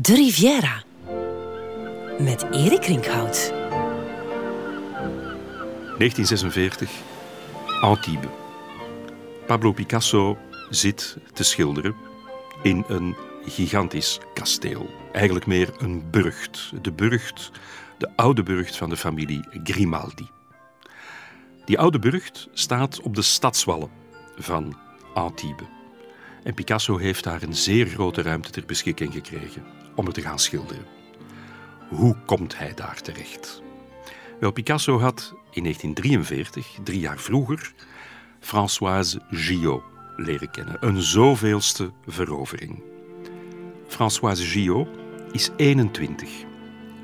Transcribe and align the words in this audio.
De 0.00 0.14
Riviera. 0.14 0.82
Met 2.18 2.42
Erik 2.50 2.84
Rinkhout. 2.84 3.52
1946, 5.98 6.90
Antibes. 7.80 8.30
Pablo 9.46 9.72
Picasso 9.72 10.38
zit 10.70 11.16
te 11.32 11.44
schilderen 11.44 11.94
in 12.62 12.84
een 12.88 13.16
gigantisch 13.44 14.20
kasteel. 14.32 14.90
Eigenlijk 15.12 15.46
meer 15.46 15.72
een 15.78 16.10
burcht. 16.10 16.72
De 16.82 16.92
burcht, 16.92 17.50
de 17.98 18.10
oude 18.16 18.42
burcht 18.42 18.76
van 18.76 18.88
de 18.88 18.96
familie 18.96 19.44
Grimaldi. 19.64 20.28
Die 21.64 21.78
oude 21.78 21.98
burcht 21.98 22.48
staat 22.52 23.00
op 23.00 23.14
de 23.14 23.22
stadswallen 23.22 23.90
van 24.36 24.76
Antibes. 25.12 25.66
En 26.44 26.54
Picasso 26.54 26.96
heeft 26.96 27.24
daar 27.24 27.42
een 27.42 27.54
zeer 27.54 27.86
grote 27.86 28.22
ruimte 28.22 28.50
ter 28.50 28.66
beschikking 28.66 29.12
gekregen 29.12 29.64
om 29.94 30.06
er 30.06 30.12
te 30.12 30.20
gaan 30.20 30.38
schilderen. 30.38 30.86
Hoe 31.88 32.16
komt 32.26 32.58
hij 32.58 32.74
daar 32.74 33.00
terecht? 33.00 33.62
Wel, 34.40 34.50
Picasso 34.50 35.00
had 35.00 35.34
in 35.50 35.62
1943, 35.62 36.78
drie 36.82 37.00
jaar 37.00 37.18
vroeger, 37.18 37.72
Françoise 38.40 39.20
Gillot 39.30 39.82
leren 40.16 40.50
kennen. 40.50 40.76
Een 40.80 41.02
zoveelste 41.02 41.92
verovering. 42.06 42.82
Françoise 43.86 44.44
Gillot 44.44 44.88
is 45.32 45.50
21, 45.56 46.28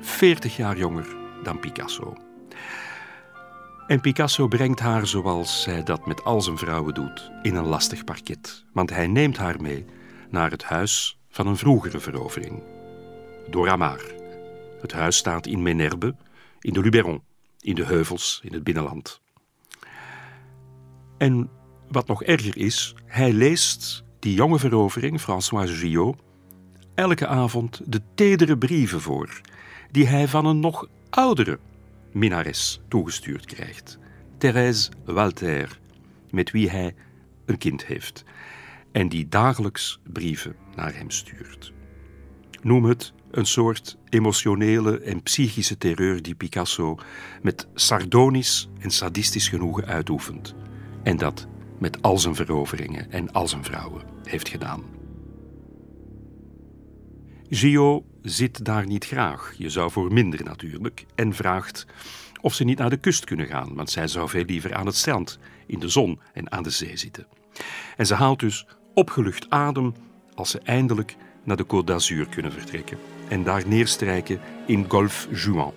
40 0.01 0.55
jaar 0.55 0.77
jonger 0.77 1.07
dan 1.43 1.59
Picasso. 1.59 2.17
En 3.91 4.01
Picasso 4.01 4.47
brengt 4.47 4.79
haar, 4.79 5.07
zoals 5.07 5.61
zij 5.61 5.83
dat 5.83 6.05
met 6.05 6.23
al 6.23 6.41
zijn 6.41 6.57
vrouwen 6.57 6.93
doet, 6.93 7.31
in 7.41 7.55
een 7.55 7.65
lastig 7.65 8.03
parket. 8.03 8.65
Want 8.73 8.89
hij 8.89 9.07
neemt 9.07 9.37
haar 9.37 9.61
mee 9.61 9.85
naar 10.29 10.51
het 10.51 10.63
huis 10.63 11.17
van 11.29 11.47
een 11.47 11.57
vroegere 11.57 11.99
verovering. 11.99 12.63
Doramar. 13.49 14.01
Het 14.81 14.91
huis 14.91 15.17
staat 15.17 15.47
in 15.47 15.61
Menerbe, 15.61 16.15
in 16.59 16.73
de 16.73 16.79
Luberon, 16.79 17.21
in 17.59 17.75
de 17.75 17.85
heuvels, 17.85 18.41
in 18.43 18.53
het 18.53 18.63
binnenland. 18.63 19.21
En 21.17 21.49
wat 21.87 22.07
nog 22.07 22.23
erger 22.23 22.57
is, 22.57 22.95
hij 23.05 23.33
leest 23.33 24.03
die 24.19 24.33
jonge 24.33 24.59
verovering, 24.59 25.21
Françoise 25.21 25.75
Gillot, 25.75 26.17
elke 26.95 27.27
avond 27.27 27.81
de 27.85 28.01
tedere 28.15 28.57
brieven 28.57 29.01
voor, 29.01 29.41
die 29.91 30.07
hij 30.07 30.27
van 30.27 30.45
een 30.45 30.59
nog 30.59 30.87
oudere 31.09 31.59
minnares 32.11 32.81
toegestuurd 32.87 33.45
krijgt. 33.45 33.99
Thérèse 34.37 34.91
Walter, 35.05 35.79
met 36.29 36.51
wie 36.51 36.69
hij 36.69 36.95
een 37.45 37.57
kind 37.57 37.85
heeft 37.85 38.23
en 38.91 39.09
die 39.09 39.27
dagelijks 39.27 39.99
brieven 40.03 40.55
naar 40.75 40.95
hem 40.95 41.09
stuurt. 41.11 41.73
Noem 42.61 42.85
het 42.85 43.13
een 43.31 43.45
soort 43.45 43.97
emotionele 44.09 44.99
en 44.99 45.23
psychische 45.23 45.77
terreur 45.77 46.21
die 46.21 46.35
Picasso 46.35 46.97
met 47.41 47.67
sardonisch 47.73 48.69
en 48.79 48.91
sadistisch 48.91 49.47
genoegen 49.47 49.85
uitoefent. 49.85 50.55
En 51.03 51.17
dat 51.17 51.47
met 51.79 52.01
al 52.01 52.17
zijn 52.17 52.35
veroveringen 52.35 53.11
en 53.11 53.31
al 53.31 53.47
zijn 53.47 53.63
vrouwen 53.63 54.03
heeft 54.23 54.49
gedaan. 54.49 54.83
Gio 57.49 58.05
zit 58.21 58.65
daar 58.65 58.85
niet 58.85 59.05
graag, 59.05 59.53
je 59.57 59.69
zou 59.69 59.91
voor 59.91 60.13
minder 60.13 60.43
natuurlijk, 60.43 61.05
en 61.15 61.33
vraagt 61.33 61.85
of 62.41 62.53
ze 62.53 62.63
niet 62.63 62.77
naar 62.77 62.89
de 62.89 62.97
kust 62.97 63.23
kunnen 63.23 63.47
gaan, 63.47 63.73
want 63.75 63.89
zij 63.89 64.07
zou 64.07 64.29
veel 64.29 64.43
liever 64.43 64.75
aan 64.75 64.85
het 64.85 64.95
strand, 64.95 65.39
in 65.65 65.79
de 65.79 65.89
zon 65.89 66.19
en 66.33 66.51
aan 66.51 66.63
de 66.63 66.69
zee 66.69 66.97
zitten. 66.97 67.27
En 67.97 68.05
ze 68.05 68.13
haalt 68.13 68.39
dus 68.39 68.65
opgelucht 68.93 69.49
adem 69.49 69.93
als 70.35 70.49
ze 70.49 70.59
eindelijk 70.59 71.15
naar 71.43 71.57
de 71.57 71.65
Côte 71.65 71.85
d'Azur 71.85 72.27
kunnen 72.27 72.51
vertrekken 72.51 72.97
en 73.27 73.43
daar 73.43 73.67
neerstrijken 73.67 74.39
in 74.67 74.85
Golfe 74.87 75.35
Juan, 75.35 75.73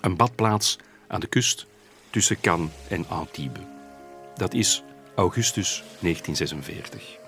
een 0.00 0.16
badplaats 0.16 0.78
aan 1.08 1.20
de 1.20 1.26
kust 1.26 1.66
tussen 2.10 2.40
Cannes 2.40 2.70
en 2.88 3.08
Antibes. 3.08 3.62
Dat 4.36 4.54
is 4.54 4.82
augustus 5.14 5.82
1946. 6.00 7.27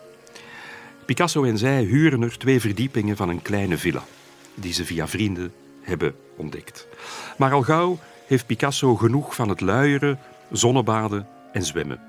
Picasso 1.11 1.45
en 1.45 1.59
zij 1.59 1.83
huren 1.83 2.23
er 2.23 2.39
twee 2.39 2.61
verdiepingen 2.61 3.17
van 3.17 3.29
een 3.29 3.43
kleine 3.43 3.79
villa, 3.79 4.05
die 4.55 4.73
ze 4.73 4.85
via 4.85 5.09
vrienden 5.09 5.53
hebben 5.81 6.15
ontdekt. 6.37 6.89
Maar 7.39 7.53
al 7.53 7.63
gauw 7.63 7.99
heeft 8.27 8.47
Picasso 8.47 8.97
genoeg 8.97 9.35
van 9.35 9.49
het 9.49 9.61
luieren, 9.61 10.19
zonnebaden 10.51 11.27
en 11.53 11.63
zwemmen. 11.63 12.01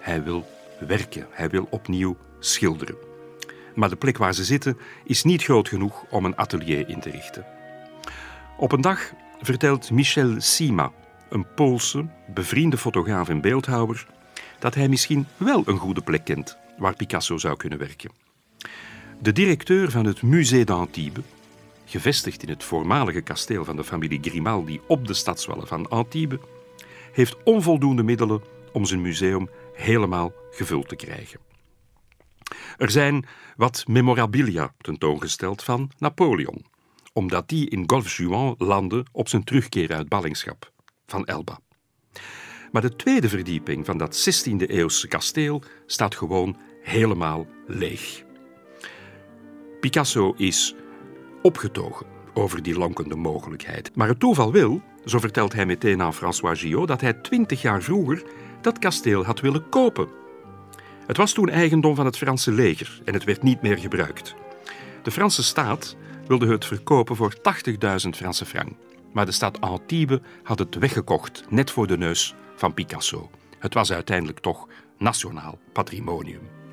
Hij 0.00 0.22
wil 0.22 0.46
werken, 0.86 1.26
hij 1.30 1.50
wil 1.50 1.66
opnieuw 1.70 2.16
schilderen. 2.38 2.96
Maar 3.74 3.88
de 3.88 3.96
plek 3.96 4.18
waar 4.18 4.34
ze 4.34 4.44
zitten 4.44 4.78
is 5.04 5.22
niet 5.22 5.42
groot 5.42 5.68
genoeg 5.68 6.04
om 6.10 6.24
een 6.24 6.36
atelier 6.36 6.88
in 6.88 7.00
te 7.00 7.10
richten. 7.10 7.46
Op 8.56 8.72
een 8.72 8.80
dag 8.80 9.12
vertelt 9.40 9.90
Michel 9.90 10.34
Sima, 10.38 10.92
een 11.28 11.46
Poolse, 11.54 12.06
bevriende 12.34 12.78
fotograaf 12.78 13.28
en 13.28 13.40
beeldhouwer, 13.40 14.06
dat 14.58 14.74
hij 14.74 14.88
misschien 14.88 15.26
wel 15.36 15.62
een 15.66 15.78
goede 15.78 16.02
plek 16.02 16.24
kent 16.24 16.56
waar 16.78 16.96
Picasso 16.96 17.38
zou 17.38 17.56
kunnen 17.56 17.78
werken. 17.78 18.23
De 19.20 19.32
directeur 19.32 19.90
van 19.90 20.06
het 20.06 20.22
Musée 20.22 20.64
d'Antibes, 20.64 21.24
gevestigd 21.84 22.42
in 22.42 22.48
het 22.48 22.64
voormalige 22.64 23.20
kasteel 23.20 23.64
van 23.64 23.76
de 23.76 23.84
familie 23.84 24.18
Grimaldi 24.22 24.80
op 24.86 25.06
de 25.06 25.14
stadswallen 25.14 25.66
van 25.66 25.88
Antibes, 25.88 26.38
heeft 27.12 27.36
onvoldoende 27.44 28.02
middelen 28.02 28.42
om 28.72 28.84
zijn 28.84 29.00
museum 29.00 29.48
helemaal 29.74 30.32
gevuld 30.50 30.88
te 30.88 30.96
krijgen. 30.96 31.40
Er 32.76 32.90
zijn 32.90 33.26
wat 33.56 33.84
memorabilia 33.86 34.74
tentoongesteld 34.80 35.62
van 35.62 35.90
Napoleon, 35.98 36.64
omdat 37.12 37.48
die 37.48 37.70
in 37.70 37.84
Golfe-Juan 37.86 38.54
landde 38.58 39.04
op 39.12 39.28
zijn 39.28 39.44
terugkeer 39.44 39.92
uit 39.94 40.08
ballingschap 40.08 40.72
van 41.06 41.24
Elba. 41.24 41.60
Maar 42.72 42.82
de 42.82 42.96
tweede 42.96 43.28
verdieping 43.28 43.84
van 43.84 43.98
dat 43.98 44.28
16e-eeuwse 44.30 45.08
kasteel 45.08 45.62
staat 45.86 46.14
gewoon 46.14 46.56
helemaal 46.82 47.46
leeg. 47.66 48.23
Picasso 49.84 50.34
is 50.36 50.74
opgetogen 51.42 52.06
over 52.34 52.62
die 52.62 52.78
lonkende 52.78 53.16
mogelijkheid. 53.16 53.96
Maar 53.96 54.08
het 54.08 54.20
toeval 54.20 54.52
wil, 54.52 54.82
zo 55.04 55.18
vertelt 55.18 55.52
hij 55.52 55.66
meteen 55.66 56.02
aan 56.02 56.14
François 56.14 56.60
Gillot, 56.60 56.88
dat 56.88 57.00
hij 57.00 57.12
twintig 57.12 57.62
jaar 57.62 57.82
vroeger 57.82 58.22
dat 58.60 58.78
kasteel 58.78 59.24
had 59.24 59.40
willen 59.40 59.68
kopen. 59.68 60.08
Het 61.06 61.16
was 61.16 61.32
toen 61.32 61.48
eigendom 61.48 61.94
van 61.94 62.04
het 62.04 62.16
Franse 62.16 62.52
leger 62.52 63.00
en 63.04 63.14
het 63.14 63.24
werd 63.24 63.42
niet 63.42 63.62
meer 63.62 63.78
gebruikt. 63.78 64.34
De 65.02 65.10
Franse 65.10 65.42
staat 65.42 65.96
wilde 66.26 66.46
het 66.46 66.64
verkopen 66.64 67.16
voor 67.16 67.34
80.000 67.34 68.08
Franse 68.10 68.46
francs. 68.46 68.74
Maar 69.12 69.26
de 69.26 69.32
stad 69.32 69.60
Antibes 69.60 70.18
had 70.42 70.58
het 70.58 70.74
weggekocht, 70.74 71.44
net 71.48 71.70
voor 71.70 71.86
de 71.86 71.98
neus 71.98 72.34
van 72.56 72.74
Picasso. 72.74 73.30
Het 73.58 73.74
was 73.74 73.92
uiteindelijk 73.92 74.38
toch 74.38 74.68
nationaal 74.98 75.58
patrimonium. 75.72 76.63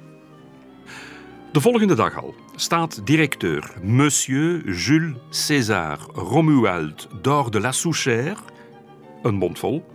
De 1.52 1.62
volgende 1.62 1.96
dag 1.96 2.18
al 2.18 2.36
staat 2.56 3.06
directeur 3.06 3.74
Monsieur 3.84 4.72
Jules 4.76 5.18
César 5.30 6.00
Romuald 6.14 7.08
d'Or 7.22 7.52
de 7.52 7.60
la 7.60 7.72
Souchère, 7.72 8.36
een 9.22 9.36
mondvol, 9.36 9.86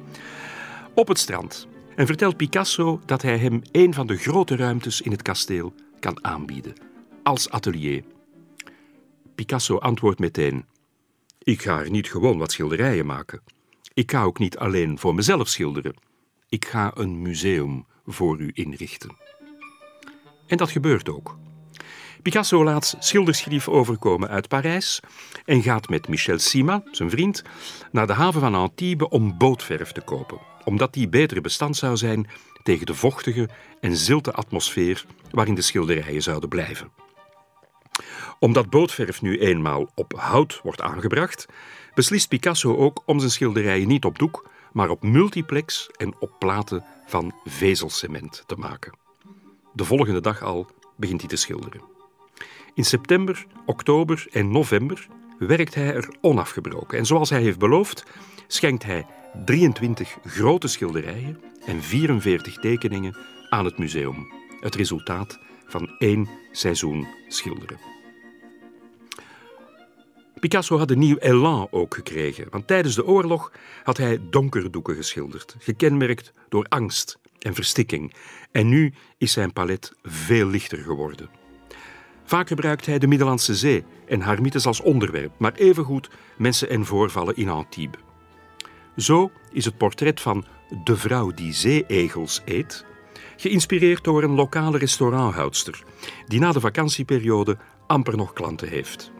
op 0.94 1.08
het 1.08 1.18
strand 1.18 1.68
en 1.94 2.06
vertelt 2.06 2.36
Picasso 2.36 3.00
dat 3.06 3.22
hij 3.22 3.38
hem 3.38 3.62
een 3.72 3.94
van 3.94 4.06
de 4.06 4.16
grote 4.16 4.56
ruimtes 4.56 5.00
in 5.00 5.10
het 5.10 5.22
kasteel 5.22 5.74
kan 6.00 6.24
aanbieden, 6.24 6.74
als 7.22 7.50
atelier. 7.50 8.04
Picasso 9.34 9.78
antwoordt 9.78 10.18
meteen: 10.18 10.64
Ik 11.38 11.62
ga 11.62 11.80
er 11.80 11.90
niet 11.90 12.10
gewoon 12.10 12.38
wat 12.38 12.52
schilderijen 12.52 13.06
maken. 13.06 13.42
Ik 13.94 14.10
ga 14.10 14.22
ook 14.22 14.38
niet 14.38 14.58
alleen 14.58 14.98
voor 14.98 15.14
mezelf 15.14 15.48
schilderen. 15.48 15.94
Ik 16.48 16.64
ga 16.64 16.92
een 16.94 17.22
museum 17.22 17.86
voor 18.06 18.40
u 18.40 18.50
inrichten. 18.54 19.16
En 20.46 20.56
dat 20.56 20.70
gebeurt 20.70 21.08
ook. 21.08 21.36
Picasso 22.26 22.64
laat 22.64 22.96
schilderschrief 22.98 23.68
overkomen 23.68 24.28
uit 24.28 24.48
Parijs 24.48 25.00
en 25.44 25.62
gaat 25.62 25.88
met 25.88 26.08
Michel 26.08 26.38
Sima, 26.38 26.82
zijn 26.90 27.10
vriend, 27.10 27.42
naar 27.92 28.06
de 28.06 28.12
haven 28.12 28.40
van 28.40 28.54
Antibes 28.54 29.08
om 29.08 29.38
bootverf 29.38 29.92
te 29.92 30.00
kopen, 30.00 30.38
omdat 30.64 30.92
die 30.92 31.08
beter 31.08 31.40
bestand 31.40 31.76
zou 31.76 31.96
zijn 31.96 32.28
tegen 32.62 32.86
de 32.86 32.94
vochtige 32.94 33.48
en 33.80 33.96
zilte 33.96 34.32
atmosfeer 34.32 35.04
waarin 35.30 35.54
de 35.54 35.62
schilderijen 35.62 36.22
zouden 36.22 36.48
blijven. 36.48 36.90
Omdat 38.38 38.70
bootverf 38.70 39.22
nu 39.22 39.38
eenmaal 39.38 39.90
op 39.94 40.12
hout 40.16 40.60
wordt 40.62 40.80
aangebracht, 40.80 41.46
beslist 41.94 42.28
Picasso 42.28 42.76
ook 42.76 43.02
om 43.04 43.18
zijn 43.18 43.30
schilderijen 43.30 43.88
niet 43.88 44.04
op 44.04 44.18
doek, 44.18 44.48
maar 44.72 44.90
op 44.90 45.02
multiplex 45.02 45.88
en 45.96 46.14
op 46.18 46.30
platen 46.38 46.84
van 47.06 47.34
vezelcement 47.44 48.42
te 48.46 48.56
maken. 48.56 48.92
De 49.72 49.84
volgende 49.84 50.20
dag 50.20 50.42
al 50.42 50.66
begint 50.96 51.20
hij 51.20 51.28
te 51.28 51.36
schilderen. 51.36 51.95
In 52.76 52.84
september, 52.84 53.46
oktober 53.66 54.26
en 54.32 54.50
november 54.50 55.06
werkt 55.38 55.74
hij 55.74 55.94
er 55.94 56.08
onafgebroken. 56.20 56.98
En 56.98 57.06
zoals 57.06 57.30
hij 57.30 57.42
heeft 57.42 57.58
beloofd, 57.58 58.04
schenkt 58.46 58.84
hij 58.84 59.06
23 59.44 60.18
grote 60.24 60.68
schilderijen 60.68 61.40
en 61.66 61.82
44 61.82 62.56
tekeningen 62.56 63.16
aan 63.48 63.64
het 63.64 63.78
museum. 63.78 64.32
Het 64.60 64.74
resultaat 64.74 65.38
van 65.66 65.90
één 65.98 66.28
seizoen 66.52 67.06
schilderen. 67.28 67.78
Picasso 70.40 70.78
had 70.78 70.90
een 70.90 70.98
nieuw 70.98 71.16
elan 71.16 71.68
ook 71.70 71.94
gekregen, 71.94 72.46
want 72.50 72.66
tijdens 72.66 72.94
de 72.94 73.06
oorlog 73.06 73.52
had 73.82 73.96
hij 73.96 74.20
donkere 74.30 74.70
doeken 74.70 74.94
geschilderd, 74.94 75.56
gekenmerkt 75.58 76.32
door 76.48 76.66
angst 76.68 77.18
en 77.38 77.54
verstikking. 77.54 78.14
En 78.50 78.68
nu 78.68 78.92
is 79.18 79.32
zijn 79.32 79.52
palet 79.52 79.92
veel 80.02 80.46
lichter 80.46 80.78
geworden. 80.78 81.35
Vaak 82.26 82.48
gebruikt 82.48 82.86
hij 82.86 82.98
de 82.98 83.06
Middellandse 83.06 83.54
Zee 83.54 83.84
en 84.06 84.20
haar 84.20 84.40
mythes 84.40 84.66
als 84.66 84.80
onderwerp, 84.80 85.32
maar 85.38 85.52
evengoed 85.52 86.10
mensen 86.36 86.68
en 86.68 86.84
voorvallen 86.84 87.36
in 87.36 87.48
Antibes. 87.48 88.00
Zo 88.96 89.30
is 89.52 89.64
het 89.64 89.76
portret 89.76 90.20
van 90.20 90.44
de 90.84 90.96
vrouw 90.96 91.30
die 91.30 91.52
zeeegels 91.52 92.42
eet, 92.44 92.84
geïnspireerd 93.36 94.04
door 94.04 94.22
een 94.22 94.34
lokale 94.34 94.78
restauranthoudster, 94.78 95.82
die 96.26 96.40
na 96.40 96.52
de 96.52 96.60
vakantieperiode 96.60 97.56
amper 97.86 98.16
nog 98.16 98.32
klanten 98.32 98.68
heeft. 98.68 99.12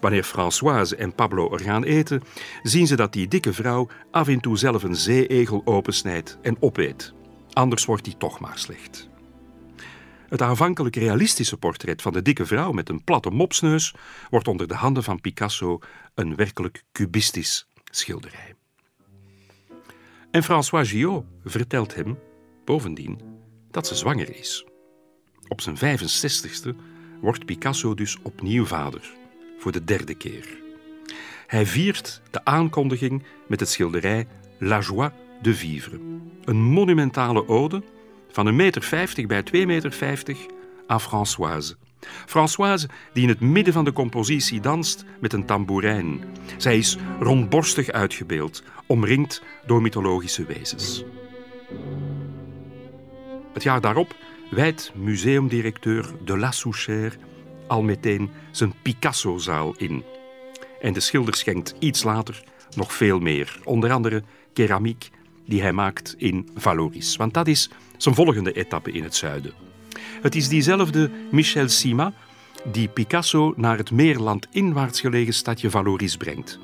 Wanneer 0.00 0.22
Françoise 0.22 0.96
en 0.96 1.14
Pablo 1.14 1.52
er 1.52 1.60
gaan 1.60 1.84
eten, 1.84 2.22
zien 2.62 2.86
ze 2.86 2.96
dat 2.96 3.12
die 3.12 3.28
dikke 3.28 3.52
vrouw 3.52 3.88
af 4.10 4.28
en 4.28 4.40
toe 4.40 4.58
zelf 4.58 4.82
een 4.82 4.96
zeeegel 4.96 5.62
opensnijdt 5.64 6.38
en 6.42 6.56
opeet. 6.60 7.14
Anders 7.52 7.84
wordt 7.84 8.04
die 8.04 8.16
toch 8.16 8.40
maar 8.40 8.58
slecht. 8.58 9.08
Het 10.28 10.42
aanvankelijk 10.42 10.96
realistische 10.96 11.56
portret 11.56 12.02
van 12.02 12.12
de 12.12 12.22
dikke 12.22 12.46
vrouw 12.46 12.72
met 12.72 12.88
een 12.88 13.04
platte 13.04 13.30
mopsneus 13.30 13.94
wordt 14.30 14.48
onder 14.48 14.68
de 14.68 14.74
handen 14.74 15.02
van 15.02 15.20
Picasso 15.20 15.78
een 16.14 16.36
werkelijk 16.36 16.84
cubistisch 16.92 17.68
schilderij. 17.90 18.54
En 20.30 20.42
François 20.42 20.90
Gillot 20.90 21.24
vertelt 21.44 21.94
hem, 21.94 22.18
bovendien, 22.64 23.20
dat 23.70 23.86
ze 23.86 23.94
zwanger 23.94 24.36
is. 24.36 24.66
Op 25.48 25.60
zijn 25.60 25.76
65ste 25.76 26.76
wordt 27.20 27.44
Picasso 27.44 27.94
dus 27.94 28.16
opnieuw 28.22 28.64
vader, 28.64 29.14
voor 29.58 29.72
de 29.72 29.84
derde 29.84 30.14
keer. 30.14 30.64
Hij 31.46 31.66
viert 31.66 32.22
de 32.30 32.44
aankondiging 32.44 33.22
met 33.48 33.60
het 33.60 33.68
schilderij 33.68 34.26
La 34.58 34.80
Joie 34.80 35.12
de 35.42 35.54
Vivre, 35.54 36.00
een 36.44 36.62
monumentale 36.62 37.48
ode 37.48 37.82
van 38.36 38.50
1,50 38.50 38.54
meter 38.54 39.26
bij 39.26 39.42
2,50 39.42 39.50
meter 39.66 40.36
aan 40.86 41.00
Françoise. 41.00 41.76
Françoise 42.26 42.88
die 43.12 43.22
in 43.22 43.28
het 43.28 43.40
midden 43.40 43.72
van 43.72 43.84
de 43.84 43.92
compositie 43.92 44.60
danst 44.60 45.04
met 45.20 45.32
een 45.32 45.44
tamboerijn. 45.44 46.24
Zij 46.56 46.78
is 46.78 46.96
rondborstig 47.20 47.90
uitgebeeld, 47.90 48.62
omringd 48.86 49.42
door 49.66 49.82
mythologische 49.82 50.44
wezens. 50.44 51.04
Het 53.52 53.62
jaar 53.62 53.80
daarop 53.80 54.14
wijdt 54.50 54.92
museumdirecteur 54.94 56.14
de 56.24 56.38
La 56.38 56.50
Souchère 56.50 57.16
al 57.66 57.82
meteen 57.82 58.30
zijn 58.50 58.74
Picasso-zaal 58.82 59.74
in. 59.76 60.04
En 60.80 60.92
de 60.92 61.00
schilder 61.00 61.34
schenkt 61.34 61.74
iets 61.78 62.02
later 62.02 62.42
nog 62.74 62.92
veel 62.92 63.18
meer, 63.18 63.60
onder 63.64 63.92
andere 63.92 64.22
keramiek 64.52 65.10
die 65.46 65.62
hij 65.62 65.72
maakt 65.72 66.14
in 66.18 66.48
Valoris. 66.54 67.16
Want 67.16 67.34
dat 67.34 67.46
is 67.46 67.70
zijn 67.96 68.14
volgende 68.14 68.52
etappe 68.52 68.92
in 68.92 69.02
het 69.02 69.14
zuiden. 69.14 69.52
Het 70.22 70.34
is 70.34 70.48
diezelfde 70.48 71.10
Michel 71.30 71.68
Sima 71.68 72.12
die 72.72 72.88
Picasso 72.88 73.52
naar 73.56 73.76
het 73.78 73.90
meerland 73.90 74.46
inwaarts 74.50 75.00
gelegen 75.00 75.34
stadje 75.34 75.70
Valoris 75.70 76.16
brengt. 76.16 76.58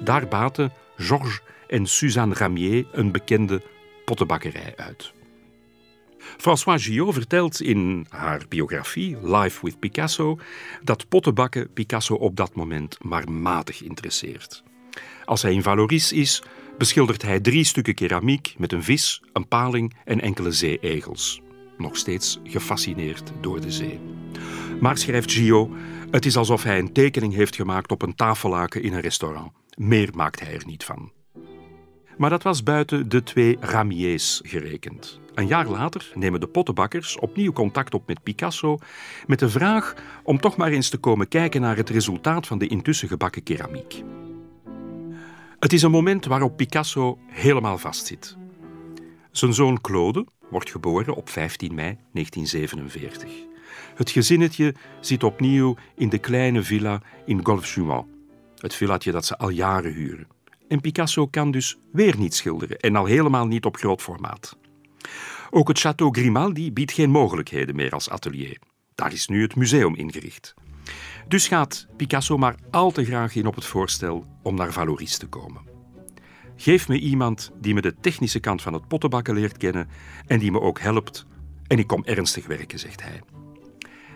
Daar 0.00 0.28
baten 0.28 0.72
Georges 0.96 1.40
en 1.68 1.86
Suzanne 1.86 2.34
Ramier 2.34 2.86
een 2.92 3.12
bekende 3.12 3.62
pottenbakkerij 4.04 4.72
uit. 4.76 5.12
François 6.18 6.84
Gillot 6.84 7.14
vertelt 7.14 7.60
in 7.60 8.06
haar 8.08 8.42
biografie 8.48 9.16
Life 9.22 9.66
with 9.66 9.78
Picasso 9.78 10.38
dat 10.82 11.08
pottenbakken 11.08 11.72
Picasso 11.72 12.14
op 12.14 12.36
dat 12.36 12.54
moment 12.54 13.04
maar 13.04 13.30
matig 13.30 13.82
interesseert. 13.82 14.62
Als 15.24 15.42
hij 15.42 15.52
in 15.52 15.62
Valoris 15.62 16.12
is, 16.12 16.42
beschildert 16.78 17.22
hij 17.22 17.40
drie 17.40 17.64
stukken 17.64 17.94
keramiek 17.94 18.54
met 18.58 18.72
een 18.72 18.82
vis, 18.82 19.22
een 19.32 19.48
paling 19.48 19.96
en 20.04 20.20
enkele 20.20 20.52
zeeegels. 20.52 21.42
Nog 21.78 21.96
steeds 21.96 22.40
gefascineerd 22.44 23.32
door 23.40 23.60
de 23.60 23.70
zee. 23.70 24.00
Maar 24.80 24.98
schrijft 24.98 25.32
Gio, 25.32 25.70
het 26.10 26.26
is 26.26 26.36
alsof 26.36 26.62
hij 26.62 26.78
een 26.78 26.92
tekening 26.92 27.34
heeft 27.34 27.56
gemaakt 27.56 27.92
op 27.92 28.02
een 28.02 28.14
tafellaken 28.14 28.82
in 28.82 28.92
een 28.92 29.00
restaurant. 29.00 29.52
Meer 29.76 30.10
maakt 30.14 30.40
hij 30.40 30.54
er 30.54 30.66
niet 30.66 30.84
van. 30.84 31.12
Maar 32.16 32.30
dat 32.30 32.42
was 32.42 32.62
buiten 32.62 33.08
de 33.08 33.22
twee 33.22 33.56
Ramiers 33.60 34.40
gerekend. 34.44 35.20
Een 35.34 35.46
jaar 35.46 35.68
later 35.68 36.10
nemen 36.14 36.40
de 36.40 36.46
pottenbakkers 36.46 37.18
opnieuw 37.18 37.52
contact 37.52 37.94
op 37.94 38.06
met 38.06 38.22
Picasso 38.22 38.78
met 39.26 39.38
de 39.38 39.48
vraag 39.48 39.94
om 40.22 40.40
toch 40.40 40.56
maar 40.56 40.70
eens 40.70 40.88
te 40.88 40.98
komen 40.98 41.28
kijken 41.28 41.60
naar 41.60 41.76
het 41.76 41.90
resultaat 41.90 42.46
van 42.46 42.58
de 42.58 42.66
intussen 42.66 43.08
gebakken 43.08 43.42
keramiek. 43.42 44.02
Het 45.64 45.72
is 45.72 45.82
een 45.82 45.90
moment 45.90 46.24
waarop 46.24 46.56
Picasso 46.56 47.18
helemaal 47.26 47.78
vastzit. 47.78 48.36
Zijn 49.30 49.54
zoon 49.54 49.80
Claude 49.80 50.26
wordt 50.50 50.70
geboren 50.70 51.14
op 51.14 51.28
15 51.28 51.74
mei 51.74 51.98
1947. 52.12 53.30
Het 53.94 54.10
gezinnetje 54.10 54.74
zit 55.00 55.24
opnieuw 55.24 55.76
in 55.96 56.08
de 56.08 56.18
kleine 56.18 56.62
villa 56.62 57.02
in 57.26 57.44
Golfe-Juan, 57.44 58.06
het 58.58 58.74
villatje 58.74 59.12
dat 59.12 59.24
ze 59.24 59.38
al 59.38 59.48
jaren 59.48 59.92
huren. 59.92 60.26
En 60.68 60.80
Picasso 60.80 61.26
kan 61.26 61.50
dus 61.50 61.78
weer 61.92 62.18
niet 62.18 62.34
schilderen 62.34 62.78
en 62.78 62.96
al 62.96 63.04
helemaal 63.04 63.46
niet 63.46 63.64
op 63.64 63.76
groot 63.76 64.02
formaat. 64.02 64.56
Ook 65.50 65.68
het 65.68 65.86
Château 65.86 66.10
Grimaldi 66.10 66.72
biedt 66.72 66.92
geen 66.92 67.10
mogelijkheden 67.10 67.76
meer 67.76 67.90
als 67.90 68.10
atelier. 68.10 68.58
Daar 68.94 69.12
is 69.12 69.28
nu 69.28 69.42
het 69.42 69.56
museum 69.56 69.94
ingericht. 69.94 70.54
Dus 71.28 71.48
gaat 71.48 71.86
Picasso 71.96 72.38
maar 72.38 72.54
al 72.70 72.90
te 72.90 73.04
graag 73.04 73.34
in 73.34 73.46
op 73.46 73.54
het 73.54 73.64
voorstel 73.64 74.26
om 74.42 74.54
naar 74.54 74.72
Valoris 74.72 75.18
te 75.18 75.26
komen. 75.26 75.62
Geef 76.56 76.88
me 76.88 76.98
iemand 76.98 77.52
die 77.60 77.74
me 77.74 77.80
de 77.80 77.94
technische 78.00 78.40
kant 78.40 78.62
van 78.62 78.72
het 78.72 78.88
pottenbakken 78.88 79.34
leert 79.34 79.56
kennen 79.56 79.88
en 80.26 80.38
die 80.38 80.52
me 80.52 80.60
ook 80.60 80.80
helpt, 80.80 81.26
en 81.66 81.78
ik 81.78 81.86
kom 81.86 82.04
ernstig 82.04 82.46
werken, 82.46 82.78
zegt 82.78 83.02
hij. 83.02 83.20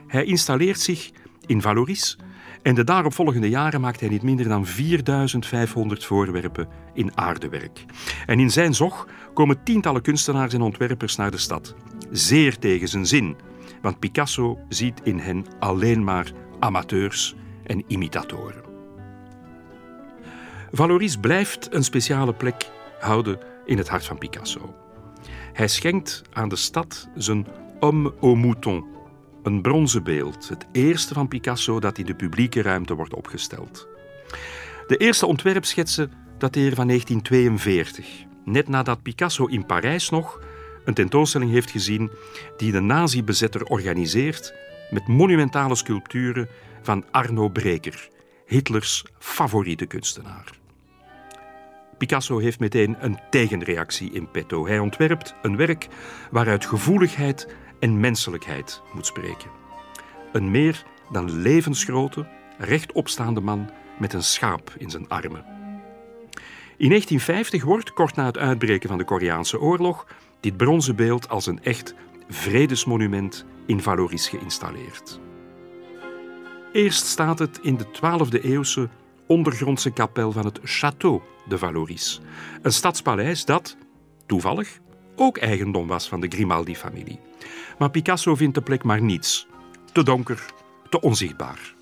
Hij 0.06 0.24
installeert 0.24 0.80
zich 0.80 1.10
in 1.46 1.62
Valoris 1.62 2.18
en 2.62 2.74
de 2.74 2.84
daaropvolgende 2.84 3.48
jaren 3.48 3.80
maakt 3.80 4.00
hij 4.00 4.08
niet 4.08 4.22
minder 4.22 4.48
dan 4.48 4.66
4500 4.66 6.04
voorwerpen 6.04 6.68
in 6.94 7.16
aardewerk. 7.16 7.84
En 8.26 8.40
in 8.40 8.50
zijn 8.50 8.74
zog 8.74 9.08
komen 9.34 9.62
tientallen 9.62 10.02
kunstenaars 10.02 10.54
en 10.54 10.62
ontwerpers 10.62 11.16
naar 11.16 11.30
de 11.30 11.38
stad. 11.38 11.74
Zeer 12.10 12.58
tegen 12.58 12.88
zijn 12.88 13.06
zin, 13.06 13.36
want 13.82 13.98
Picasso 13.98 14.58
ziet 14.68 15.00
in 15.02 15.18
hen 15.18 15.46
alleen 15.58 16.04
maar 16.04 16.32
amateurs 16.58 17.34
en 17.64 17.84
imitatoren. 17.86 18.62
Valoris 20.72 21.16
blijft 21.16 21.74
een 21.74 21.84
speciale 21.84 22.34
plek 22.34 22.70
houden 23.00 23.38
in 23.64 23.78
het 23.78 23.88
hart 23.88 24.04
van 24.04 24.18
Picasso. 24.18 24.74
Hij 25.52 25.68
schenkt 25.68 26.22
aan 26.32 26.48
de 26.48 26.56
stad 26.56 27.08
zijn 27.14 27.46
Homme 27.80 28.14
au 28.20 28.36
Mouton, 28.36 28.84
een 29.42 29.62
bronzen 29.62 30.02
beeld, 30.02 30.48
het 30.48 30.66
eerste 30.72 31.14
van 31.14 31.28
Picasso 31.28 31.80
dat 31.80 31.98
in 31.98 32.06
de 32.06 32.14
publieke 32.14 32.62
ruimte 32.62 32.94
wordt 32.94 33.14
opgesteld. 33.14 33.88
De 34.86 34.96
eerste 34.96 35.26
ontwerpschetsen 35.26 36.12
dateren 36.38 36.76
van 36.76 36.86
1942, 36.86 38.24
net 38.44 38.68
nadat 38.68 39.02
Picasso 39.02 39.46
in 39.46 39.66
Parijs 39.66 40.10
nog 40.10 40.40
een 40.84 40.94
tentoonstelling 40.94 41.50
heeft 41.50 41.70
gezien 41.70 42.10
die 42.56 42.72
de 42.72 42.80
nazi-bezetter 42.80 43.64
organiseert 43.64 44.54
met 44.90 45.06
monumentale 45.06 45.74
sculpturen 45.74 46.48
van 46.82 47.04
Arno 47.10 47.48
Breker, 47.48 48.08
Hitlers 48.46 49.04
favoriete 49.18 49.86
kunstenaar. 49.86 50.50
Picasso 51.98 52.38
heeft 52.38 52.60
meteen 52.60 52.96
een 53.00 53.18
tegenreactie 53.30 54.12
in 54.12 54.30
petto. 54.30 54.66
Hij 54.66 54.78
ontwerpt 54.78 55.34
een 55.42 55.56
werk 55.56 55.88
waaruit 56.30 56.66
gevoeligheid 56.66 57.48
en 57.80 58.00
menselijkheid 58.00 58.82
moet 58.92 59.06
spreken. 59.06 59.50
Een 60.32 60.50
meer 60.50 60.84
dan 61.12 61.40
levensgrote, 61.40 62.26
rechtopstaande 62.58 63.40
man 63.40 63.70
met 63.98 64.12
een 64.12 64.22
schaap 64.22 64.74
in 64.78 64.90
zijn 64.90 65.08
armen. 65.08 65.44
In 66.76 66.88
1950 66.88 67.64
wordt, 67.64 67.92
kort 67.92 68.14
na 68.16 68.24
het 68.24 68.38
uitbreken 68.38 68.88
van 68.88 68.98
de 68.98 69.04
Koreaanse 69.04 69.60
oorlog, 69.60 70.06
dit 70.40 70.56
bronzen 70.56 70.96
beeld 70.96 71.28
als 71.28 71.46
een 71.46 71.62
echt 71.62 71.94
vredesmonument 72.28 73.44
in 73.66 73.80
Valoris 73.80 74.28
geïnstalleerd. 74.28 75.20
Eerst 76.72 77.06
staat 77.06 77.38
het 77.38 77.58
in 77.62 77.76
de 77.76 77.86
12e 77.86 78.44
eeuwse 78.44 78.88
ondergrondse 79.26 79.90
kapel 79.90 80.32
van 80.32 80.44
het 80.44 80.60
Château 80.60 81.22
de 81.48 81.58
Valoris, 81.58 82.20
een 82.62 82.72
stadspaleis 82.72 83.44
dat, 83.44 83.76
toevallig, 84.26 84.78
ook 85.16 85.38
eigendom 85.38 85.86
was 85.86 86.08
van 86.08 86.20
de 86.20 86.28
Grimaldi-familie. 86.28 87.20
Maar 87.78 87.90
Picasso 87.90 88.34
vindt 88.34 88.54
de 88.54 88.62
plek 88.62 88.84
maar 88.84 89.02
niets. 89.02 89.46
Te 89.92 90.02
donker, 90.02 90.44
te 90.88 91.00
onzichtbaar. 91.00 91.74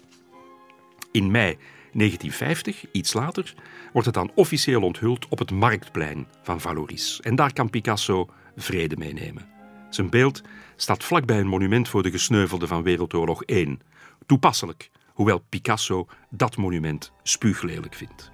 In 1.10 1.30
mei 1.30 1.56
1950, 1.92 2.84
iets 2.92 3.12
later, 3.12 3.54
wordt 3.92 4.06
het 4.06 4.14
dan 4.14 4.30
officieel 4.34 4.82
onthuld 4.82 5.28
op 5.28 5.38
het 5.38 5.50
marktplein 5.50 6.26
van 6.42 6.60
Valoris. 6.60 7.20
En 7.20 7.36
daar 7.36 7.52
kan 7.52 7.70
Picasso 7.70 8.28
vrede 8.56 8.96
meenemen. 8.96 9.55
Zijn 9.96 10.10
beeld 10.10 10.42
staat 10.76 11.04
vlakbij 11.04 11.40
een 11.40 11.46
monument 11.46 11.88
voor 11.88 12.02
de 12.02 12.10
gesneuvelden 12.10 12.68
van 12.68 12.82
Wereldoorlog 12.82 13.42
1. 13.42 13.80
Toepasselijk 14.26 14.90
hoewel 15.06 15.38
Picasso 15.48 16.06
dat 16.30 16.56
monument 16.56 17.12
spuuglelijk 17.22 17.94
vindt. 17.94 18.30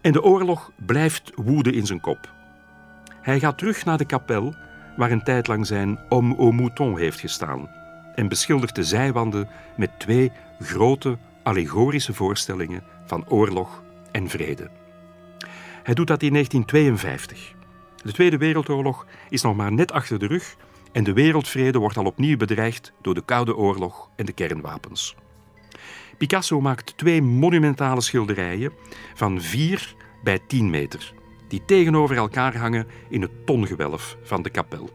En 0.00 0.12
de 0.12 0.22
oorlog 0.22 0.72
blijft 0.86 1.32
woeden 1.34 1.74
in 1.74 1.86
zijn 1.86 2.00
kop. 2.00 2.32
Hij 3.22 3.38
gaat 3.38 3.58
terug 3.58 3.84
naar 3.84 3.98
de 3.98 4.04
kapel 4.04 4.54
waar 4.96 5.10
een 5.10 5.24
tijd 5.24 5.46
lang 5.46 5.66
zijn 5.66 5.98
Homme 6.08 6.36
au 6.36 6.52
Mouton 6.52 6.98
heeft 6.98 7.20
gestaan 7.20 7.70
en 8.14 8.28
beschildert 8.28 8.74
de 8.74 8.84
zijwanden 8.84 9.48
met 9.76 9.98
twee 9.98 10.32
grote 10.60 11.18
allegorische 11.42 12.14
voorstellingen 12.14 12.82
van 13.06 13.28
oorlog 13.28 13.82
en 14.10 14.28
vrede. 14.28 14.70
Hij 15.82 15.94
doet 15.94 16.06
dat 16.06 16.22
in 16.22 16.32
1952. 16.32 17.60
De 18.02 18.12
Tweede 18.12 18.36
Wereldoorlog 18.36 19.06
is 19.28 19.42
nog 19.42 19.56
maar 19.56 19.72
net 19.72 19.92
achter 19.92 20.18
de 20.18 20.26
rug 20.26 20.56
en 20.92 21.04
de 21.04 21.12
wereldvrede 21.12 21.78
wordt 21.78 21.96
al 21.96 22.04
opnieuw 22.04 22.36
bedreigd 22.36 22.92
door 23.02 23.14
de 23.14 23.24
Koude 23.24 23.56
Oorlog 23.56 24.10
en 24.16 24.26
de 24.26 24.32
kernwapens. 24.32 25.16
Picasso 26.18 26.60
maakt 26.60 26.96
twee 26.96 27.22
monumentale 27.22 28.00
schilderijen 28.00 28.72
van 29.14 29.40
4 29.40 29.94
bij 30.22 30.38
10 30.46 30.70
meter, 30.70 31.12
die 31.48 31.64
tegenover 31.64 32.16
elkaar 32.16 32.56
hangen 32.56 32.86
in 33.08 33.22
het 33.22 33.46
tongewelf 33.46 34.16
van 34.22 34.42
de 34.42 34.50
kapel. 34.50 34.90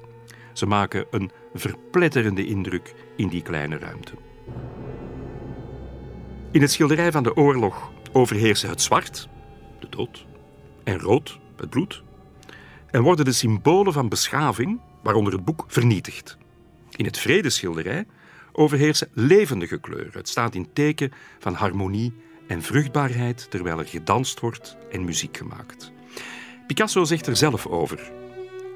Ze 0.54 0.66
maken 0.66 1.06
een 1.12 1.32
verpletterende 1.54 2.46
indruk 2.46 2.94
in 3.16 3.28
die 3.28 3.42
kleine 3.42 3.78
ruimte. 3.78 4.14
In 6.52 6.62
het 6.62 6.72
schilderij 6.72 7.12
van 7.12 7.24
de 7.24 7.36
oorlog 7.36 7.92
overheersen 8.12 8.70
het 8.70 8.82
zwart, 8.82 9.30
de 9.80 9.90
dood, 9.90 10.26
en 10.84 11.00
rood, 11.00 11.40
het 11.58 11.70
bloed, 11.70 12.04
en 12.92 13.02
worden 13.02 13.26
de 13.26 13.32
symbolen 13.32 13.94
van 13.94 14.10
beschaving, 14.10 14.80
waaronder 15.04 15.34
het 15.34 15.46
boek, 15.46 15.66
vernietigd. 15.68 16.38
In 16.96 17.06
het 17.06 17.18
vredeschilderij 17.18 18.06
overheersen 18.52 19.08
levendige 19.14 19.80
kleuren. 19.80 20.12
Het 20.18 20.30
staat 20.30 20.56
in 20.56 20.74
teken 20.74 21.12
van 21.40 21.54
harmonie 21.54 22.14
en 22.48 22.62
vruchtbaarheid 22.62 23.48
terwijl 23.50 23.80
er 23.80 23.86
gedanst 23.86 24.40
wordt 24.40 24.78
en 24.92 25.06
muziek 25.06 25.38
gemaakt. 25.38 25.92
Picasso 26.68 27.04
zegt 27.04 27.28
er 27.28 27.36
zelf 27.36 27.68
over: 27.68 28.12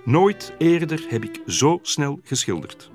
Nooit 0.05 0.53
eerder 0.57 1.05
heb 1.09 1.23
ik 1.23 1.41
zo 1.47 1.79
snel 1.81 2.19
geschilderd. 2.23 2.91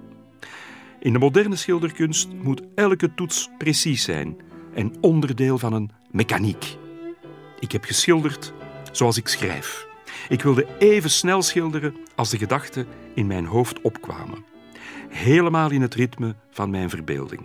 In 1.01 1.13
de 1.13 1.19
moderne 1.19 1.57
schilderkunst 1.57 2.29
moet 2.43 2.63
elke 2.75 3.15
toets 3.15 3.51
precies 3.59 4.03
zijn 4.03 4.37
en 4.75 4.95
onderdeel 5.01 5.59
van 5.59 5.73
een 5.73 5.91
mechaniek. 6.11 6.77
Ik 7.61 7.73
heb 7.73 7.85
geschilderd 7.85 8.53
zoals 8.93 9.17
ik 9.17 9.29
schrijf. 9.29 9.87
Ik 10.29 10.43
wilde 10.43 10.67
even 10.79 11.11
snel 11.11 11.43
schilderen 11.43 11.97
als 12.15 12.31
de 12.31 12.39
gedachten 12.39 12.87
in 13.15 13.27
mijn 13.27 13.47
hoofd 13.47 13.81
opkwamen. 13.81 14.45
Helemaal 15.09 15.71
in 15.71 15.83
het 15.83 15.95
ritme 15.95 16.35
van 16.51 16.71
mijn 16.71 16.91
verbeelding. 16.91 17.43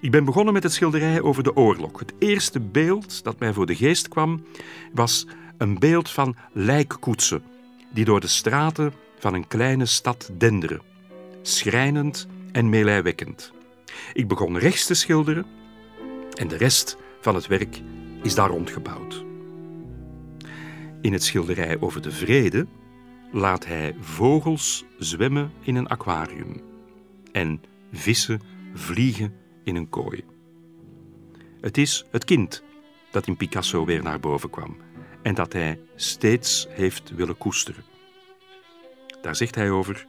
Ik 0.00 0.10
ben 0.10 0.24
begonnen 0.24 0.54
met 0.54 0.62
het 0.62 0.72
schilderij 0.72 1.20
over 1.20 1.42
de 1.42 1.56
oorlog. 1.56 1.98
Het 1.98 2.12
eerste 2.18 2.60
beeld 2.60 3.24
dat 3.24 3.38
mij 3.38 3.52
voor 3.52 3.66
de 3.66 3.76
geest 3.76 4.08
kwam 4.08 4.44
was 4.92 5.26
een 5.56 5.78
beeld 5.78 6.10
van 6.10 6.36
lijkkoetsen 6.52 7.42
die 7.92 8.04
door 8.04 8.20
de 8.20 8.26
straten 8.26 8.92
van 9.18 9.34
een 9.34 9.48
kleine 9.48 9.86
stad 9.86 10.30
denderen, 10.32 10.80
schrijnend 11.42 12.26
en 12.52 12.68
meelijwekkend. 12.68 13.52
Ik 14.12 14.28
begon 14.28 14.58
rechts 14.58 14.86
te 14.86 14.94
schilderen 14.94 15.46
en 16.34 16.48
de 16.48 16.56
rest 16.56 16.96
van 17.20 17.34
het 17.34 17.46
werk 17.46 17.80
is 18.22 18.34
daar 18.34 18.48
rondgebouwd. 18.48 19.27
In 21.00 21.12
het 21.12 21.24
schilderij 21.24 21.80
over 21.80 22.02
de 22.02 22.10
vrede 22.10 22.66
laat 23.32 23.66
hij 23.66 23.94
vogels 24.00 24.84
zwemmen 24.98 25.52
in 25.62 25.76
een 25.76 25.88
aquarium 25.88 26.60
en 27.32 27.60
vissen 27.92 28.40
vliegen 28.74 29.34
in 29.64 29.76
een 29.76 29.88
kooi. 29.88 30.24
Het 31.60 31.78
is 31.78 32.06
het 32.10 32.24
kind 32.24 32.62
dat 33.10 33.26
in 33.26 33.36
Picasso 33.36 33.84
weer 33.84 34.02
naar 34.02 34.20
boven 34.20 34.50
kwam 34.50 34.76
en 35.22 35.34
dat 35.34 35.52
hij 35.52 35.80
steeds 35.94 36.66
heeft 36.70 37.10
willen 37.10 37.38
koesteren. 37.38 37.84
Daar 39.22 39.36
zegt 39.36 39.54
hij 39.54 39.70
over: 39.70 40.06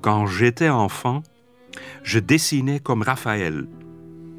Quand 0.00 0.30
j'étais 0.30 0.70
enfant, 0.70 1.28
je 2.02 2.24
dessinais 2.24 2.82
comme 2.82 3.04
Raphaël, 3.04 3.68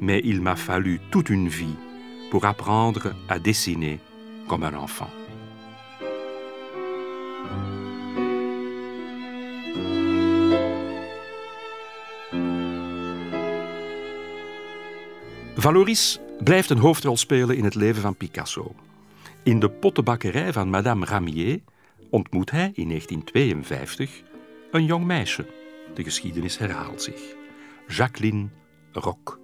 mais 0.00 0.22
il 0.24 0.40
m'a 0.42 0.56
fallu 0.56 1.00
toute 1.10 1.32
une 1.32 1.48
vie 1.48 1.76
pour 2.30 2.44
apprendre 2.44 3.14
à 3.26 3.38
dessiner 3.38 3.98
comme 4.46 4.66
un 4.66 4.74
enfant. 4.74 5.23
Valoris 15.64 16.18
blijft 16.38 16.70
een 16.70 16.78
hoofdrol 16.78 17.16
spelen 17.16 17.56
in 17.56 17.64
het 17.64 17.74
leven 17.74 18.02
van 18.02 18.16
Picasso. 18.16 18.74
In 19.42 19.60
de 19.60 19.70
pottenbakkerij 19.70 20.52
van 20.52 20.68
Madame 20.68 21.04
Ramier 21.04 21.60
ontmoet 22.10 22.50
hij 22.50 22.70
in 22.74 22.88
1952 22.88 24.22
een 24.70 24.84
jong 24.84 25.04
meisje. 25.04 25.46
De 25.94 26.02
geschiedenis 26.02 26.58
herhaalt 26.58 27.02
zich. 27.02 27.34
Jacqueline 27.88 28.48
Rock. 28.92 29.40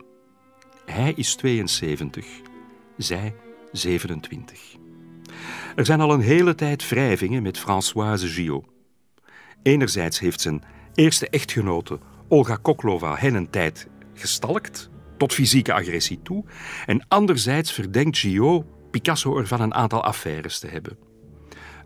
Hij 0.85 1.13
is 1.17 1.35
72, 1.35 2.27
zij 2.97 3.35
27. 3.73 4.61
Er 5.77 5.87
zijn 5.87 6.01
al 6.01 6.13
een 6.13 6.21
hele 6.21 6.55
tijd 6.55 6.89
wrijvingen 6.89 7.43
met 7.43 7.59
Françoise 7.59 8.29
Gillot. 8.29 8.65
Enerzijds 9.63 10.19
heeft 10.19 10.41
zijn 10.41 10.63
eerste 10.95 11.29
echtgenote 11.29 11.99
Olga 12.29 12.57
Koklova 12.57 13.17
hen 13.17 13.35
een 13.35 13.51
tijd 13.51 13.89
gestalkt, 14.15 14.91
tot 15.21 15.35
fysieke 15.35 15.73
agressie 15.73 16.23
toe, 16.23 16.45
en 16.87 17.05
anderzijds 17.09 17.73
verdenkt 17.73 18.19
Gillot 18.19 18.65
Picasso 18.91 19.39
ervan 19.39 19.61
een 19.61 19.75
aantal 19.75 20.03
affaires 20.03 20.59
te 20.59 20.67
hebben. 20.67 20.99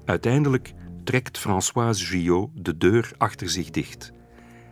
Uiteindelijk 0.05 0.73
trekt 1.05 1.39
Françoise 1.39 2.07
Gillot 2.07 2.51
de 2.55 2.77
deur 2.77 3.13
achter 3.19 3.51
zich 3.51 3.71
dicht. 3.71 4.13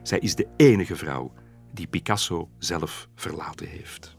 Zij 0.02 0.18
is 0.18 0.34
de 0.34 0.48
enige 0.56 0.96
vrouw 0.96 1.32
die 1.72 1.86
Picasso 1.86 2.50
zelf 2.58 3.08
verlaten 3.14 3.68
heeft. 3.68 4.16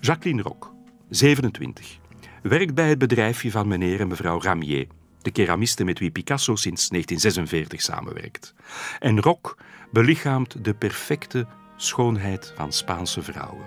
Jacqueline 0.00 0.42
Rock, 0.42 0.74
27, 1.08 1.98
werkt 2.42 2.74
bij 2.74 2.88
het 2.88 2.98
bedrijfje 2.98 3.50
van 3.50 3.68
meneer 3.68 4.00
en 4.00 4.08
mevrouw 4.08 4.40
Ramier, 4.40 4.86
de 5.20 5.30
keramiste 5.30 5.84
met 5.84 5.98
wie 5.98 6.10
Picasso 6.10 6.56
sinds 6.56 6.88
1946 6.88 7.82
samenwerkt. 7.82 8.54
En 8.98 9.20
Rock 9.20 9.58
belichaamt 9.92 10.64
de 10.64 10.74
perfecte 10.74 11.46
schoonheid 11.82 12.52
van 12.56 12.72
Spaanse 12.72 13.22
vrouwen. 13.22 13.66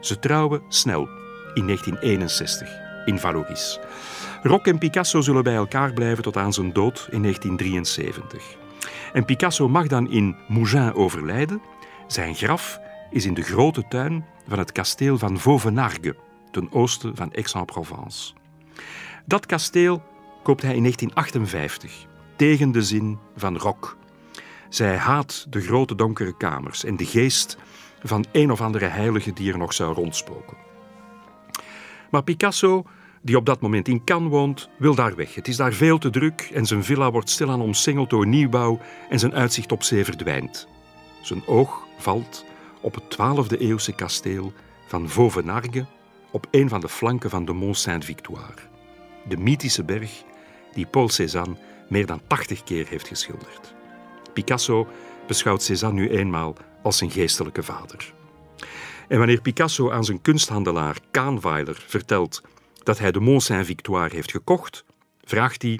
Ze 0.00 0.18
trouwen 0.18 0.62
snel 0.68 1.08
in 1.54 1.66
1961 1.66 2.68
in 3.04 3.18
Valoris. 3.18 3.78
Rock 4.42 4.66
en 4.66 4.78
Picasso 4.78 5.20
zullen 5.20 5.44
bij 5.44 5.54
elkaar 5.54 5.92
blijven 5.92 6.22
tot 6.22 6.36
aan 6.36 6.52
zijn 6.52 6.72
dood 6.72 7.08
in 7.10 7.22
1973. 7.22 8.56
En 9.12 9.24
Picasso 9.24 9.68
mag 9.68 9.86
dan 9.86 10.10
in 10.10 10.36
Mougins 10.48 10.94
overlijden. 10.94 11.62
Zijn 12.06 12.34
graf 12.34 12.80
is 13.10 13.24
in 13.24 13.34
de 13.34 13.42
grote 13.42 13.84
tuin 13.88 14.24
van 14.48 14.58
het 14.58 14.72
kasteel 14.72 15.18
van 15.18 15.38
Vauvenargues, 15.38 16.14
ten 16.50 16.72
oosten 16.72 17.16
van 17.16 17.34
Aix-en-Provence. 17.34 18.32
Dat 19.26 19.46
kasteel 19.46 20.02
koopt 20.42 20.62
hij 20.62 20.74
in 20.74 20.82
1958, 20.82 22.06
tegen 22.36 22.72
de 22.72 22.82
zin 22.82 23.18
van 23.36 23.56
Rock. 23.56 23.98
Zij 24.70 24.96
haat 24.96 25.46
de 25.48 25.60
grote 25.60 25.94
donkere 25.94 26.36
kamers 26.36 26.84
en 26.84 26.96
de 26.96 27.04
geest 27.04 27.56
van 28.02 28.24
een 28.32 28.50
of 28.50 28.60
andere 28.60 28.86
heilige 28.86 29.32
die 29.32 29.52
er 29.52 29.58
nog 29.58 29.72
zou 29.72 29.94
rondspoken. 29.94 30.56
Maar 32.10 32.22
Picasso, 32.22 32.84
die 33.22 33.36
op 33.36 33.46
dat 33.46 33.60
moment 33.60 33.88
in 33.88 34.04
Cannes 34.04 34.30
woont, 34.30 34.68
wil 34.78 34.94
daar 34.94 35.16
weg. 35.16 35.34
Het 35.34 35.48
is 35.48 35.56
daar 35.56 35.72
veel 35.72 35.98
te 35.98 36.10
druk 36.10 36.50
en 36.54 36.66
zijn 36.66 36.84
villa 36.84 37.10
wordt 37.10 37.30
stilaan 37.30 37.60
omsingeld 37.60 38.10
door 38.10 38.26
nieuwbouw 38.26 38.80
en 39.08 39.18
zijn 39.18 39.34
uitzicht 39.34 39.72
op 39.72 39.82
zee 39.82 40.04
verdwijnt. 40.04 40.68
Zijn 41.22 41.46
oog 41.46 41.86
valt 41.98 42.44
op 42.80 42.94
het 42.94 43.16
12e 43.16 43.58
eeuwse 43.58 43.92
kasteel 43.92 44.52
van 44.86 45.08
Vauvenargues 45.08 45.84
op 46.30 46.46
een 46.50 46.68
van 46.68 46.80
de 46.80 46.88
flanken 46.88 47.30
van 47.30 47.44
de 47.44 47.52
Mont 47.52 47.78
Saint-Victoire. 47.78 48.68
De 49.28 49.36
mythische 49.36 49.84
berg 49.84 50.22
die 50.72 50.86
Paul 50.86 51.08
Cézanne 51.08 51.56
meer 51.88 52.06
dan 52.06 52.20
80 52.26 52.62
keer 52.62 52.86
heeft 52.88 53.08
geschilderd. 53.08 53.74
Picasso 54.32 54.88
beschouwt 55.26 55.62
Cézanne 55.62 56.00
nu 56.00 56.08
eenmaal 56.08 56.56
als 56.82 56.98
zijn 56.98 57.10
geestelijke 57.10 57.62
vader. 57.62 58.14
En 59.08 59.18
wanneer 59.18 59.40
Picasso 59.40 59.90
aan 59.90 60.04
zijn 60.04 60.20
kunsthandelaar 60.20 60.98
Kahnweiler 61.10 61.84
vertelt 61.86 62.42
dat 62.82 62.98
hij 62.98 63.12
de 63.12 63.20
Mont 63.20 63.42
Saint-Victoire 63.42 64.14
heeft 64.14 64.30
gekocht, 64.30 64.84
vraagt 65.24 65.62
hij: 65.62 65.78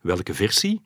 welke 0.00 0.34
versie? 0.34 0.82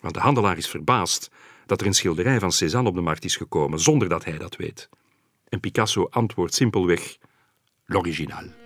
Want 0.00 0.14
de 0.14 0.20
handelaar 0.20 0.56
is 0.56 0.68
verbaasd 0.68 1.30
dat 1.66 1.80
er 1.80 1.86
een 1.86 1.94
schilderij 1.94 2.40
van 2.40 2.52
Cézanne 2.52 2.88
op 2.88 2.94
de 2.94 3.00
markt 3.00 3.24
is 3.24 3.36
gekomen 3.36 3.80
zonder 3.80 4.08
dat 4.08 4.24
hij 4.24 4.38
dat 4.38 4.56
weet. 4.56 4.88
En 5.48 5.60
Picasso 5.60 6.06
antwoordt 6.10 6.54
simpelweg: 6.54 7.16
l'original. 7.84 8.59